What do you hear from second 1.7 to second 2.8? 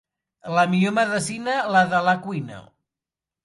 la de la cuina.